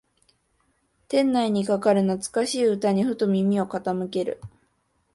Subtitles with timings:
[1.09, 4.41] 店内にかかる懐かしい歌にふと耳を傾ける